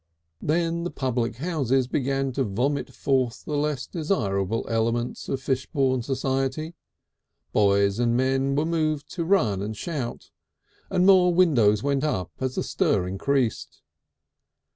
[0.41, 6.73] Then the public houses began to vomit forth the less desirable elements of Fishbourne society,
[7.53, 10.31] boys and men were moved to run and shout,
[10.89, 13.83] and more windows went up as the stir increased.